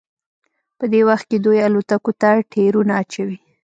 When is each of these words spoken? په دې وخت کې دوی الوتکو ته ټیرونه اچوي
په 0.77 0.85
دې 0.91 1.01
وخت 1.09 1.25
کې 1.29 1.37
دوی 1.45 1.59
الوتکو 1.67 2.11
ته 2.21 2.29
ټیرونه 2.51 2.93
اچوي 3.01 3.37